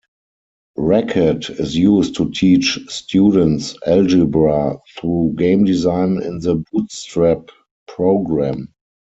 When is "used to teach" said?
1.77-2.79